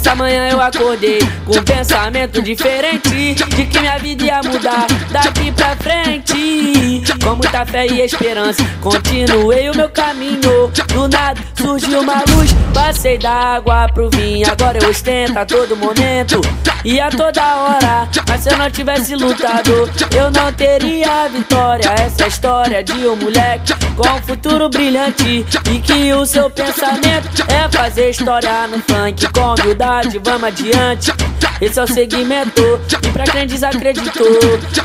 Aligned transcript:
Nessa 0.00 0.14
manhã 0.14 0.48
eu 0.48 0.58
acordei 0.62 1.18
com 1.44 1.58
um 1.58 1.62
pensamento 1.62 2.40
diferente 2.40 3.34
De 3.34 3.66
que 3.66 3.80
minha 3.80 3.98
vida 3.98 4.24
ia 4.24 4.40
mudar 4.42 4.86
daqui 5.12 5.52
pra 5.52 5.76
frente 5.76 7.02
Com 7.30 7.36
muita 7.36 7.64
fé 7.64 7.86
e 7.86 8.00
esperança. 8.00 8.60
Continuei 8.80 9.70
o 9.70 9.76
meu 9.76 9.88
caminho. 9.88 10.68
Do 10.92 11.06
nada 11.06 11.40
surgiu 11.54 12.00
uma 12.00 12.24
luz. 12.28 12.52
Passei 12.74 13.18
da 13.18 13.30
água 13.30 13.88
pro 13.94 14.10
vinho. 14.10 14.50
Agora 14.50 14.78
eu 14.82 14.90
ostento 14.90 15.38
a 15.38 15.44
todo 15.44 15.76
momento 15.76 16.40
E 16.84 16.98
a 16.98 17.08
toda 17.08 17.40
hora. 17.56 18.08
Mas 18.28 18.40
se 18.40 18.50
eu 18.50 18.58
não 18.58 18.68
tivesse 18.70 19.14
lutado 19.14 19.88
Eu 20.16 20.30
não 20.32 20.52
teria 20.52 21.28
vitória. 21.28 21.88
Essa 22.00 22.22
é 22.22 22.24
a 22.24 22.28
história 22.28 22.82
de 22.82 23.06
um 23.06 23.14
moleque 23.14 23.74
Com 23.96 24.08
um 24.08 24.22
futuro 24.22 24.68
brilhante 24.68 25.44
E 25.70 25.78
que 25.78 26.12
o 26.12 26.26
seu 26.26 26.50
pensamento 26.50 27.44
É 27.48 27.68
fazer 27.70 28.10
história 28.10 28.66
no 28.66 28.80
funk. 28.80 29.32
Com 29.32 29.54
humildade 29.54 30.20
vamos 30.24 30.44
adiante. 30.44 31.12
Esse 31.60 31.78
é 31.78 31.82
o 31.82 31.86
segmento 31.86 32.80
E 33.02 33.08
pra 33.12 33.24
quem 33.24 33.46
desacreditou 33.46 34.26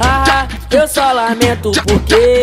Ah, 0.02 0.48
eu 0.72 0.88
só 0.88 1.12
lamento 1.14 1.72
porque 1.88 2.35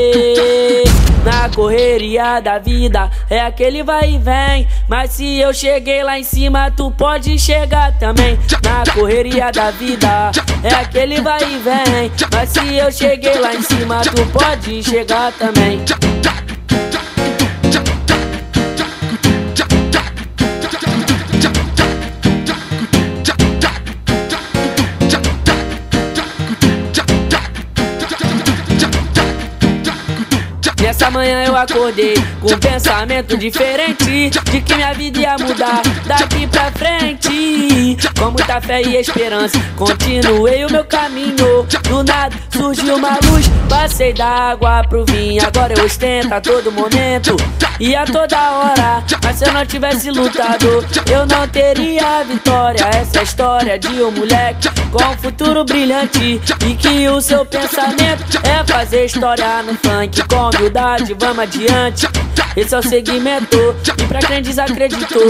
Na 1.25 1.49
correria 1.49 2.41
da 2.41 2.59
vida 2.59 3.09
É 3.31 3.41
aquele 3.41 3.83
vai 3.83 4.15
e 4.15 4.19
vem. 4.19 4.67
Mas 4.89 5.13
se 5.13 5.39
eu 5.39 5.55
cheguei 5.55 6.03
lá 6.03 6.19
em 6.19 6.25
cima 6.25 6.71
Tu 6.71 6.91
pode 6.93 7.39
chegar 7.39 7.97
também. 7.99 8.39
Na 8.65 8.83
correria 8.93 9.51
da 9.53 9.71
vida 9.71 10.33
É 10.65 10.75
aquele 10.75 11.21
vai 11.21 11.43
e 11.43 11.59
vem. 11.59 12.13
Mas 12.33 12.49
se 12.49 12.77
eu 12.77 12.91
cheguei 12.91 13.39
lá 13.39 13.55
em 13.55 13.63
cima 13.63 14.01
Tu 14.01 14.27
pode 14.27 14.83
chegar 14.83 15.33
também 15.33 15.85
Nessa 30.93 31.11
manhã 31.11 31.45
eu 31.47 31.57
acordei 31.57 32.13
com 32.39 32.53
um 32.53 32.59
pensamento 32.59 33.35
diferente 33.39 34.29
De 34.29 34.61
que 34.61 34.75
minha 34.75 34.93
vida 34.93 35.21
ia 35.21 35.37
mudar. 35.39 35.81
Daqui 36.07 36.47
pra 36.47 36.71
frente 36.71 36.92
Com 38.19 38.31
muita 38.31 38.61
fé 38.61 38.83
e 38.83 38.97
esperança 38.97 39.59
Continuei 39.77 40.65
o 40.65 40.71
meu 40.71 40.85
caminho. 40.85 41.67
Do 41.89 42.05
nada 42.05 42.35
surgiu 42.51 42.97
uma 42.97 43.19
luz 43.25 43.51
Passei 43.69 44.13
da 44.13 44.27
água 44.27 44.85
pro 44.85 45.05
vinho. 45.05 45.43
Agora 45.45 45.75
eu 45.77 45.85
ostento 45.85 46.33
a 46.33 46.41
todo 46.41 46.71
momento 46.71 47.37
E 47.81 47.95
a 47.95 48.05
toda 48.05 48.39
hora. 48.53 49.05
Mas 49.23 49.37
se 49.37 49.45
eu 49.45 49.53
não 49.53 49.65
tivesse 49.67 50.11
lutado 50.11 50.85
Eu 51.11 51.27
não 51.27 51.47
teria 51.49 52.23
vitória. 52.25 52.85
Essa 52.95 53.19
é 53.19 53.21
a 53.21 53.23
história 53.23 53.79
de 53.79 54.03
um 54.03 54.11
moleque 54.11 54.69
Com 54.91 55.03
um 55.03 55.17
futuro 55.19 55.65
brilhante 55.65 56.41
E 56.67 56.75
que 56.75 57.09
o 57.09 57.21
seu 57.21 57.45
pensamento 57.45 58.39
É 58.47 58.65
fazer 58.73 59.05
história 59.05 59.63
no 59.63 59.75
funk. 59.75 60.23
Com 60.29 60.51
humildade 60.51 61.15
vamos 61.19 61.39
adiante. 61.41 62.07
Esse 62.57 62.75
é 62.75 62.79
o 62.79 62.83
segmento 62.83 63.57
E 63.99 64.07
pra 64.07 64.19
quem 64.21 64.43
desacreditou 64.43 65.23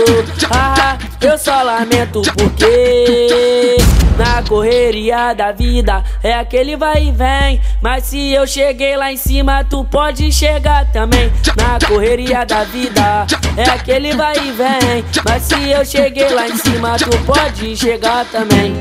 Ah, 0.50 0.96
eu 1.20 1.38
só 1.38 1.62
lamento 1.62 2.20
porque 2.36 2.61
Na 4.17 4.42
correria 4.42 5.34
da 5.34 5.52
vida 5.52 6.05
É 6.23 6.34
aquele 6.34 6.77
vai 6.77 7.05
e 7.05 7.11
vem. 7.11 7.61
Mas 7.80 8.05
se 8.05 8.33
eu 8.33 8.46
cheguei 8.46 8.96
lá 8.96 9.12
em 9.12 9.17
cima 9.17 9.64
Tu 9.64 9.84
pode 9.84 10.30
chegar 10.33 10.90
também. 10.92 11.33
Na 11.56 11.78
correria 11.86 12.45
da 12.45 12.64
vida 12.64 13.27
É 13.56 13.64
aquele 13.70 14.14
vai 14.14 14.36
e 14.36 14.52
vem. 14.52 15.05
Mas 15.24 15.42
se 15.42 15.70
eu 15.70 15.84
cheguei 15.84 16.28
lá 16.28 16.48
em 16.48 16.56
cima 16.56 16.96
Tu 16.98 17.11
pode 17.24 17.77
chegar 17.77 18.24
também 18.27 18.79